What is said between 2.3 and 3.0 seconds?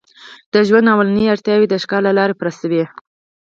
پوره شوې.